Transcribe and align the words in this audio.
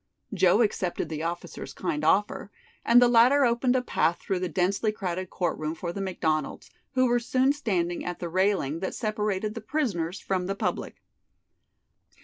Joe 0.33 0.63
accepted 0.63 1.09
the 1.09 1.21
officer's 1.21 1.73
kind 1.73 2.03
offer, 2.03 2.51
and 2.83 2.99
the 2.99 3.07
latter 3.07 3.45
opened 3.45 3.75
a 3.75 3.83
path 3.83 4.17
through 4.17 4.39
the 4.39 4.49
densely 4.49 4.91
crowded 4.91 5.29
court 5.29 5.59
room 5.59 5.75
for 5.75 5.93
the 5.93 6.01
McDonalds, 6.01 6.71
who 6.93 7.05
were 7.05 7.19
soon 7.19 7.53
standing 7.53 8.03
at 8.03 8.17
the 8.17 8.27
railing 8.27 8.79
that 8.79 8.95
separated 8.95 9.53
the 9.53 9.61
prisoners 9.61 10.19
from 10.19 10.47
the 10.47 10.55
public. 10.55 11.03